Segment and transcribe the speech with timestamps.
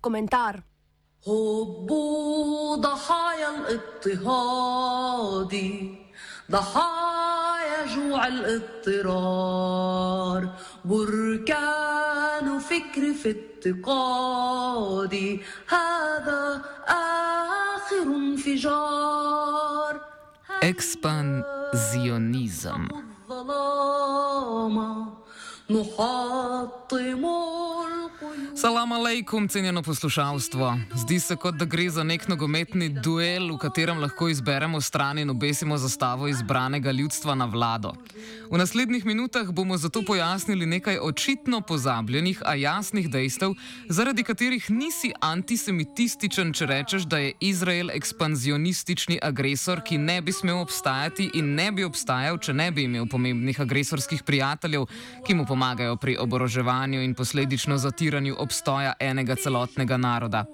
[0.00, 0.62] komentar.
[1.26, 5.54] هبوا ضحايا الاضطهاد
[6.50, 9.68] ضحايا جوع الاضطرار
[10.84, 20.00] بركان فكر في افتقاد هذا آخر انفجار
[20.62, 22.82] Ekspanzionizem.
[23.30, 24.76] الظلام
[25.70, 27.24] نحطم
[28.60, 30.78] Salam aleikum, cenjeno poslušalstvo.
[30.94, 35.30] Zdi se, kot da gre za nek nogometni duel, v katerem lahko izberemo stran in
[35.30, 37.94] obesimo zastavo izbranega ljudstva na vlado.
[38.50, 43.54] V naslednjih minutah bomo zato pojasnili nekaj očitno pozabljenih, a jasnih dejstev,
[43.88, 50.60] zaradi katerih nisi antisemitističen, če rečeš, da je Izrael ekspanzionistični agresor, ki ne bi smel
[50.60, 54.84] obstajati in ne bi obstajal, če ne bi imel pomembnih agresorskih prijateljev,
[55.26, 60.45] ki mu pomagajo pri oboroževanju in posledično zatiranju obstoja enega celotnega naroda.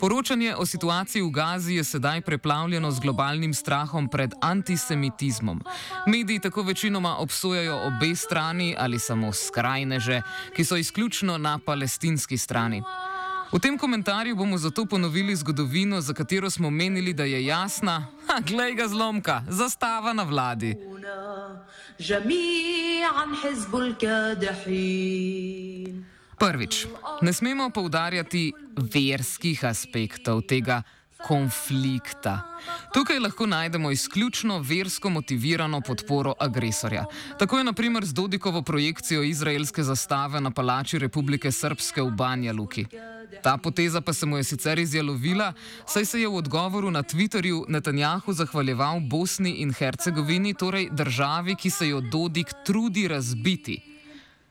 [0.00, 5.62] Poročanje o situaciji v Gazi je sedaj preplavljeno z globalnim strahom pred antisemitizmom.
[6.06, 10.22] Mediji tako večinoma obsojajo obe strani ali samo skrajneže,
[10.56, 12.82] ki so izključno na palestinski strani.
[13.52, 18.06] V tem komentarju bomo zato ponovili zgodovino, za katero smo menili, da je jasna.
[18.26, 20.76] Ha, glej ga zlomka, zastava na vladi.
[22.00, 25.48] جميعا حزب الكادحين
[26.43, 26.87] Prvič,
[27.21, 30.81] ne smemo poudarjati verskih aspektov tega
[31.23, 32.33] konflikta.
[32.93, 37.05] Tukaj lahko najdemo izključno versko motivirano podporo agresorja.
[37.39, 42.85] Tako je naprimer z Dodikovo projekcijo izraelske zastave na palači Republike Srpske v Banja Luki.
[43.43, 45.53] Ta poteza pa se mu je sicer izjalovila,
[45.87, 51.69] saj se je v odgovoru na Twitterju Netanjahu zahvaljeval Bosni in Hercegovini, torej državi, ki
[51.69, 53.92] se jo Dodik trudi razbiti.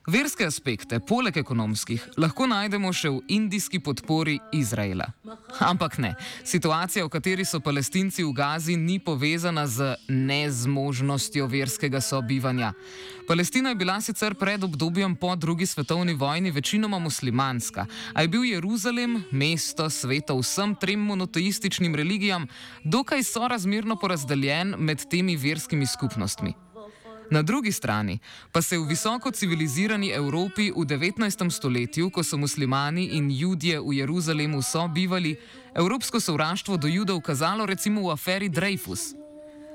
[0.06, 5.06] Verske aspekte, poleg ekonomskih, lahko najdemo še v indijski podpori Izraela.
[5.62, 6.10] Ampak ne,
[6.42, 12.72] situacija, v kateri so palestinci v Gazi, ni povezana z nezmožnostjo verskega sobivanja.
[13.30, 18.42] Palestina je bila sicer pred obdobjem po drugi svetovni vojni večinoma muslimanska, a je bil
[18.42, 22.50] Jeruzalem, mesto sveta vsem trem monoteističnim religijam,
[22.82, 26.71] dokaj sorazmerno porazdeljen med temi verskimi skupnostmi.
[27.30, 28.18] Na drugi strani
[28.52, 31.50] pa se v visoko civilizirani Evropi v 19.
[31.50, 35.36] stoletju, ko so muslimani in judje v Jeruzalemu sobivali,
[35.74, 39.14] evropsko sovraštvo do judov kazalo recimo v aferi Dreyfus.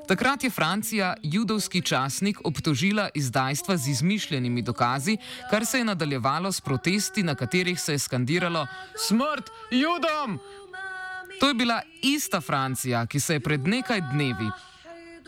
[0.08, 5.18] Takrat je Francija judovski časnik obtožila izdajstva z izmišljenimi dokazi,
[5.52, 8.68] kar se je nadaljevalo s protesti, na katerih se je skandiralo
[9.08, 10.40] Smrt judom!
[11.40, 14.50] To je bila ista Francija, ki se je pred nekaj dnevi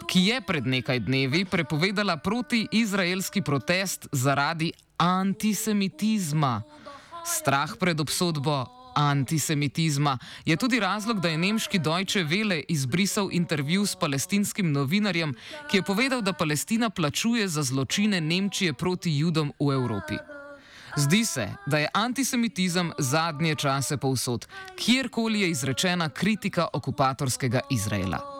[0.07, 6.61] ki je pred nekaj dnevi prepovedala protiizraelski protest zaradi antisemitizma.
[7.25, 8.65] Strah pred obsodbo
[8.95, 15.35] antisemitizma je tudi razlog, da je nemški Deutsche Welle izbrisal intervju s palestinskim novinarjem,
[15.71, 20.17] ki je povedal, da Palestina plačuje za zločine Nemčije proti judom v Evropi.
[20.97, 28.38] Zdi se, da je antisemitizem zadnje čase povsod, kjerkoli je izrečena kritika okupatorskega Izraela.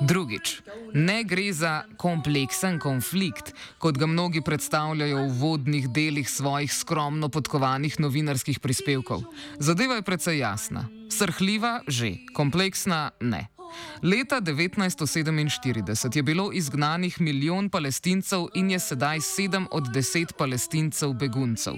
[0.00, 0.62] Drugič,
[0.94, 8.00] ne gre za kompleksen konflikt, kot ga mnogi predstavljajo v vodnih delih svojih skromno podkovanih
[8.02, 9.22] novinarskih prispevkov.
[9.62, 10.90] Zadeva je precej jasna.
[11.06, 13.59] Srhljiva že, kompleksna ne.
[14.02, 21.74] Leta 1947 je bilo izgnanih milijon palestincev in je sedaj sedem od deset palestincev beguncev.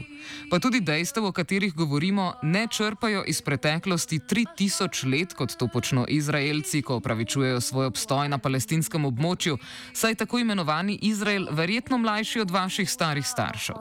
[0.50, 6.06] Pa tudi dejstev, o katerih govorimo, ne črpajo iz preteklosti 3000 let, kot to počno
[6.08, 9.58] Izraelci, ko opravičujejo svoj obstoj na palestinskem območju,
[9.92, 13.76] saj tako imenovani Izrael verjetno mlajši od vaših starih staršev.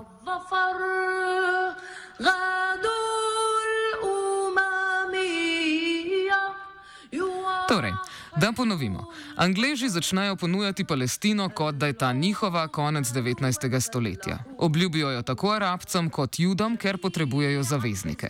[7.71, 7.93] Torej,
[8.35, 9.05] da ponovimo.
[9.35, 13.79] Angleži začnejo ponujati Palestino, kot da je ta njihova konec 19.
[13.79, 14.37] stoletja.
[14.57, 18.29] Obljubijo jo tako arabcem kot judom, ker potrebujejo zaveznike.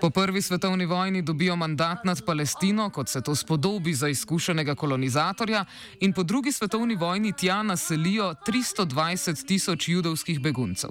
[0.00, 5.64] Po prvi svetovni vojni dobijo mandat nad Palestino, kot se to spodobi za izkušenega kolonizatorja,
[6.00, 10.90] in po drugi svetovni vojni tja naselijo 320 tisoč judovskih beguncev.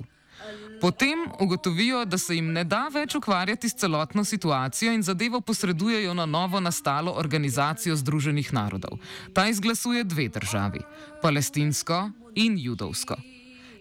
[0.81, 6.13] Potem ugotovijo, da se jim ne da več ukvarjati s celotno situacijo in zadevo posredujejo
[6.13, 8.99] na novo nastalo organizacijo Združenih narodov.
[9.33, 10.79] Ta izglasuje dve državi:
[11.21, 13.15] palestinsko in judovsko.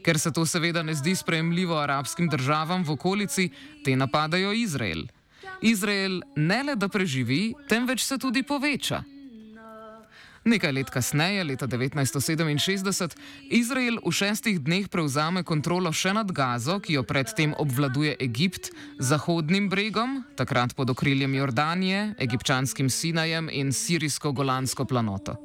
[0.04, 3.50] Ker se to seveda ne zdi sprejemljivo arabskim državam v okolici,
[3.84, 5.06] te napadajo Izrael.
[5.62, 9.02] Izrael ne le da preživi, temveč se tudi poveča.
[10.44, 13.16] Nekaj let kasneje, leta 1967,
[13.50, 19.68] Izrael v šestih dneh prevzame kontrolo še nad Gazo, ki jo predtem obvladuje Egipt, Zahodnim
[19.68, 25.36] bregom, takrat pod okriljem Jordanije, egipčanskim Sinajem in sirijsko-golansko planoto.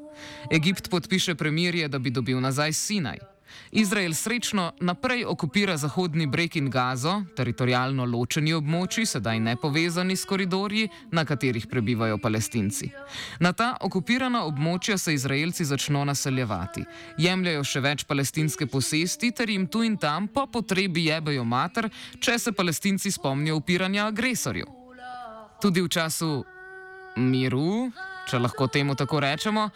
[0.53, 3.32] Egipt podpiše premirje, da bi dobil nazaj Sinaj.
[3.71, 10.25] Izrael srečno naprej okupira Zahodni breg in Gazo, teritorijalno ločeni območji, sedaj ne povezani s
[10.25, 12.91] koridorji, na katerih prebivajo palestinci.
[13.39, 16.85] Na ta okupirana območja se Izraelci začno naseljevati,
[17.17, 21.89] jemljajo še več palestinske posesti ter jim tu in tam po potrebi jebejo mater,
[22.19, 24.65] če se palestinci spomnijo upiranja agresorju.
[25.61, 26.43] Tudi v času
[27.17, 27.91] miru,
[28.29, 29.69] če lahko temu tako rečemo,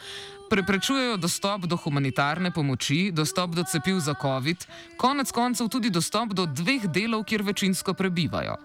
[0.49, 4.67] Preprečujejo dostop do humanitarne pomoči, dostop do cepiv za COVID,
[4.97, 8.55] konec koncev tudi dostop do dveh delov, kjer večinsko prebivajo.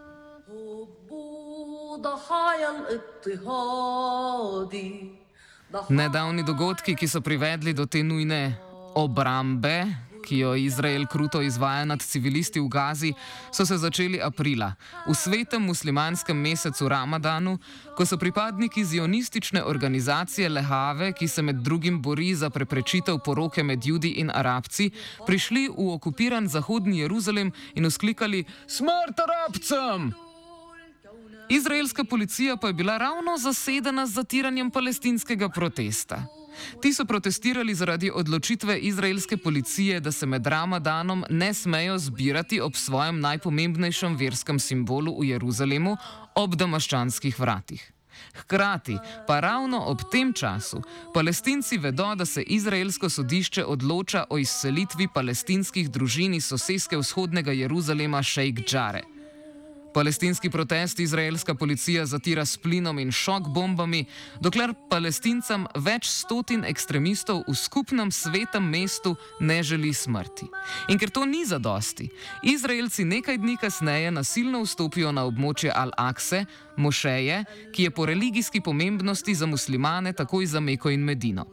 [5.88, 8.54] Nedavni dogodki, ki so privedli do te nujne
[8.94, 13.12] obrambe, ki jo Izrael kruto izvaja nad civilisti v Gazi,
[13.50, 14.72] so se začeli aprila,
[15.06, 17.58] v svetem muslimanskem mesecu Ramadanu,
[17.96, 23.86] ko so pripadniki zionistične organizacije Lehave, ki se med drugim bori za preprečitev poroke med
[23.86, 24.90] Judi in Arabci,
[25.26, 30.12] prišli v okupiran zahodni Jeruzalem in usklikali: Smrt Arabcem!
[31.48, 36.41] Izraelska policija pa je bila ravno zasedena z zatiranjem palestinskega protesta.
[36.82, 42.76] Ti so protestirali zaradi odločitve izraelske policije, da se med Ramadanom ne smejo zbirati ob
[42.76, 45.96] svojem najpomembnejšem verskem simbolu v Jeruzalemu,
[46.34, 47.92] ob damaščanskih vratih.
[48.34, 50.82] Hkrati pa ravno ob tem času
[51.14, 58.22] palestinci vedo, da se izraelsko sodišče odloča o izselitvi palestinskih družin iz sosedske vzhodnega Jeruzalema
[58.22, 59.02] Šejk Džare.
[59.94, 64.04] Palestinski protest izraelska policija zatira s plinom in šok bombami,
[64.40, 70.48] dokler palestincem več stotin ekstremistov v skupnem svetem mestu ne želi smrti.
[70.88, 72.08] In ker to ni zadosti,
[72.42, 76.44] Izraelci nekaj dni kasneje nasilno vstopijo na območje Al-Akse,
[76.76, 81.46] mošeje, ki je po religijski pomembnosti za muslimane takoj za Meko in Medino.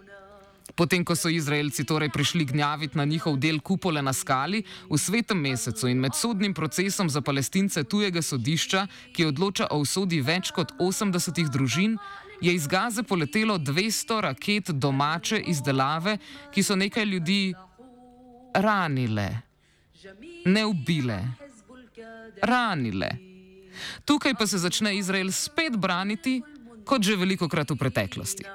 [0.80, 5.36] Potem, ko so Izraelci torej prišli gnjaviti na njihov del kupole na skali v svetem
[5.36, 10.72] mesecu in med sodnim procesom za palestince tujega sodišča, ki odloča o usodi več kot
[10.80, 11.98] 80 družin,
[12.40, 16.16] je iz Gaze poletelo 200 raket domače izdelave,
[16.56, 17.52] ki so nekaj ljudi
[18.56, 19.28] ranile,
[20.46, 21.20] ne ubile,
[22.40, 23.12] ranile.
[24.08, 26.40] Tukaj pa se začne Izrael spet braniti,
[26.88, 28.48] kot že veliko krat v preteklosti.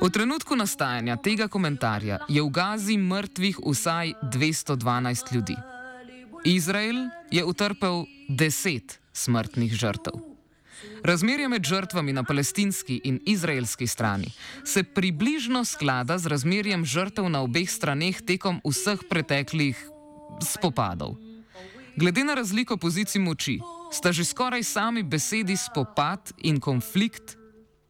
[0.00, 5.56] V trenutku nastajanja tega komentarja je v Gazi mrtvih vsaj 212 ljudi.
[6.44, 10.16] Izrael je utrpel 10 smrtnih žrtev.
[11.04, 14.32] Razmerje med žrtvami na palestinski in izraelski strani
[14.64, 19.76] se približno sklada z razmerjem žrtev na obeh straneh tekom vseh preteklih
[20.40, 21.14] spopadov.
[21.96, 23.60] Glede na razliko pozicij moči,
[23.92, 27.36] sta že skoraj sami besedi spopad in konflikt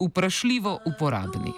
[0.02, 1.54] vprašljivo uporabni.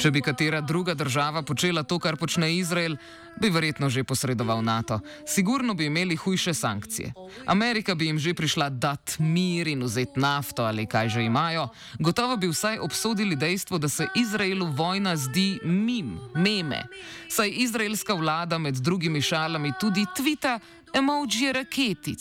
[0.00, 2.96] Če bi katera druga država počela to, kar počne Izrael,
[3.40, 5.00] bi verjetno že posredoval NATO.
[5.26, 7.12] Sigurno bi imeli hujše sankcije.
[7.46, 11.68] Amerika bi jim že prišla dat mir in vzeti nafto ali kaj že imajo.
[11.98, 16.84] Gotovo bi vsaj obsodili dejstvo, da se Izraelu vojna zdi mim, meme.
[17.28, 20.58] Saj izraelska vlada med drugimi šalami tudi tvita
[20.92, 22.20] emoji raketic.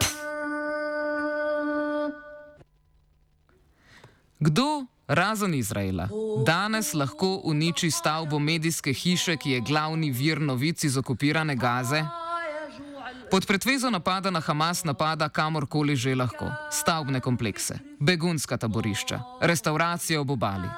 [0.00, 0.26] Pff.
[4.40, 6.08] Kdo razen Izraela,
[6.46, 12.04] danes lahko uniči stavbo medijske hiše, ki je glavni vir novic iz okupirane Gaze?
[13.30, 16.46] Pod pretvezo napada na Hamas napada kamorkoli že lahko.
[16.70, 20.68] Stavbne komplekse, begunska taborišča, restauracije ob obali.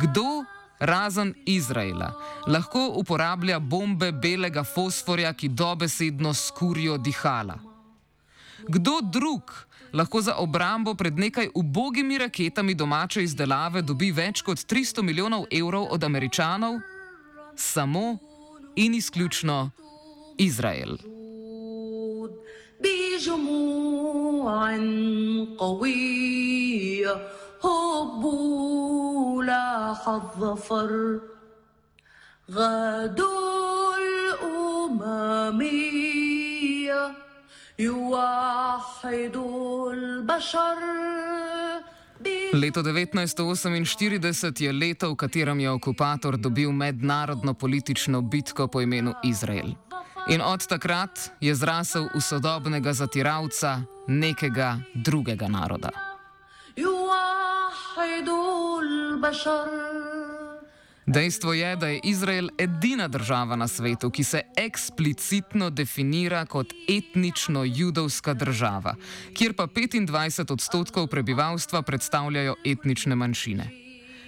[0.00, 0.44] Kdo,
[0.78, 2.12] razen Izraela,
[2.46, 7.71] lahko uporablja bombe belega fosforja, ki dobesedno skurijo dihala?
[8.67, 9.51] Kdo drug
[9.93, 15.87] lahko za obrambo pred nekaj ubogimi raketami domače izdelave dobi več kot 300 milijonov evrov
[15.91, 16.79] od američanov?
[17.55, 18.17] Samo
[18.75, 19.71] in izključno
[20.37, 20.97] Izrael.
[22.81, 24.77] بجموع
[25.57, 27.15] قوية
[27.63, 31.19] هبوا لاح الظفر
[32.51, 36.10] غدوا الأممية يوحدوا البشر
[42.53, 49.77] Leto 1948 je leto, v katerem je okupator dobil mednarodno politično bitko po imenu Izrael.
[50.29, 55.89] In od takrat je zrasel v sodobnega zatiralca nekega drugega naroda.
[56.77, 58.29] يوحد
[58.81, 59.80] البشر
[61.06, 67.64] Dejstvo je, da je Izrael edina država na svetu, ki se eksplicitno definira kot etnično
[67.64, 68.94] judovska država,
[69.34, 73.70] kjer pa 25 odstotkov prebivalstva predstavljajo etnične manjšine.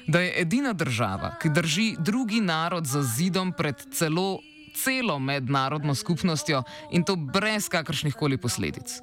[0.06, 4.40] Da je edina država, ki drži drugi narod za zidom pred celo
[4.74, 8.98] celo mednarodno skupnostjo in to brez kakršnih koli posledic.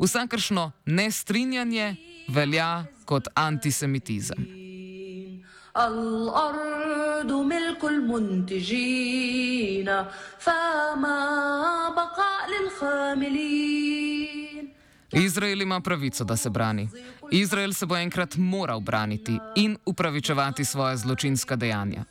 [0.00, 1.96] Vsakršno nestrinjanje
[2.28, 4.63] velja kot antisemitizem.
[5.77, 7.83] الأرض ملك
[8.89, 9.85] المنتجين
[10.39, 11.19] فما
[11.89, 14.29] بقاء للخاملين
[15.11, 16.89] Izrael ima pravico, da se brani.
[17.31, 22.03] Izrael se bo enkrat moral braniti in upravičevati svoje zločinska dejanja.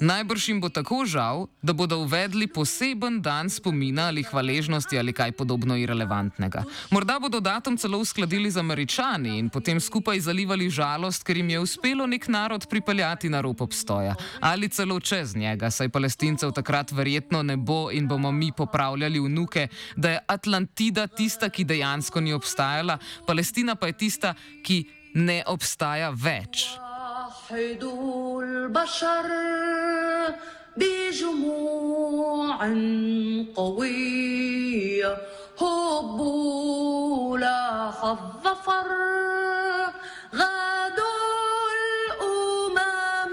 [0.00, 5.32] Najbrž jim bo tako žal, da bodo uvedli poseben dan spomina ali hvaležnosti ali kaj
[5.32, 6.62] podobno irrelevantnega.
[6.90, 11.60] Morda bodo datum celo uskladili z američani in potem skupaj zalivali žalost, ker jim je
[11.60, 14.14] uspelo nek narod pripeljati na rob obstoja.
[14.40, 19.68] Ali celo čez njega, saj palestincev takrat verjetno ne bo in bomo mi popravljali vnuke,
[19.96, 26.10] da je Atlantida tista, ki dejansko ni obstajala, Palestina pa je tista, ki ne obstaja
[26.14, 26.78] več.
[27.50, 29.28] يوحد البشر
[30.77, 32.57] بجموع
[33.55, 35.17] قوية.
[35.61, 38.87] هبوا لاح الظفر
[40.35, 41.69] غادوا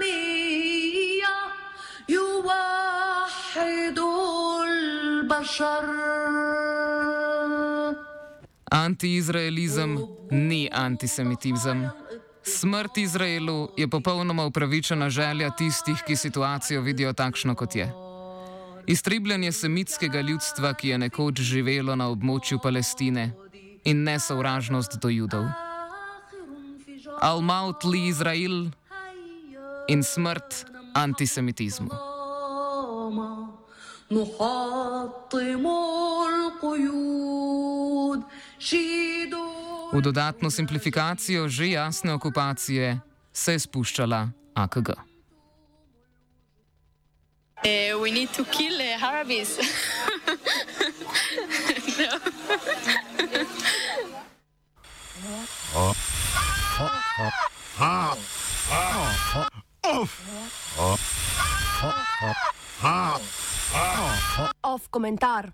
[0.01, 1.35] الأممية
[2.09, 3.99] يوحد
[4.67, 5.85] البشر.
[8.71, 9.91] Antiizraelizem
[10.31, 11.79] ni antisemitizem.
[12.60, 17.92] Smrt Izraelu je popolnoma upravičena želja tistih, ki situacijo vidijo takšno, kot je.
[18.86, 23.32] Iztrebljanje semitskega ljudstva, ki je nekoč živelo na območju Palestine,
[23.84, 25.46] in nesovražnost do judov.
[27.22, 28.70] Al-Maut li Izrael
[29.88, 32.16] in smrt antisemitizmu.
[34.10, 35.66] نحطم
[36.30, 38.22] القيود
[38.58, 39.49] شيدوا
[39.93, 42.99] V dodatno simplifikacijo že jasne okupacije
[43.33, 44.89] se je spuščala AKG.
[47.61, 49.57] Uh, we need to kill uh, Arabs.
[51.99, 52.07] no.
[64.63, 65.49] Off komentar.